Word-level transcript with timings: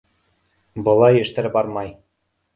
Былай 0.87 1.21
эштәр 1.27 1.51
бармай. 1.59 1.95